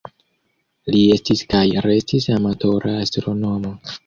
[0.95, 3.77] Li estis kaj restis amatora astronomo.